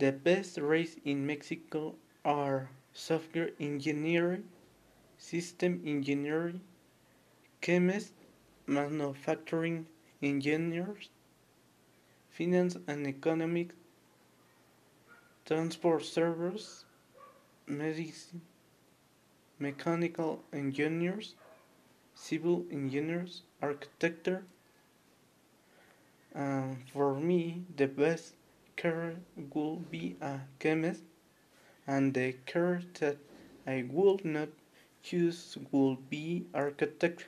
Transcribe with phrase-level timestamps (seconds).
[0.00, 1.94] The best race in Mexico
[2.24, 4.48] are software engineering,
[5.18, 6.62] system engineering,
[7.60, 8.12] chemists,
[8.66, 9.86] manufacturing
[10.22, 11.10] engineers,
[12.30, 13.74] finance and economics,
[15.44, 16.86] transport servers,
[17.66, 18.40] medicine,
[19.58, 21.34] mechanical engineers,
[22.14, 24.44] civil engineers, architecture.
[26.34, 28.34] Um, for me, the best
[28.76, 29.16] career
[29.54, 31.02] would be a chemist,
[31.86, 33.18] and the career that
[33.66, 34.48] I would not
[35.02, 37.26] choose would be architect